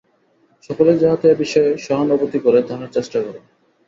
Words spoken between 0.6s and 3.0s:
সকলেই যাহাতে এ বিষয়ে সহানুভূতি করে, তাহার